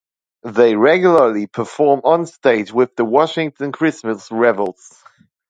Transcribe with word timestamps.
They 0.55 0.75
regularly 0.75 1.45
perform 1.45 2.01
onstage 2.01 2.71
with 2.71 2.95
the 2.95 3.05
Washington 3.05 3.71
Christmas 3.71 4.31
Revels. 4.31 4.99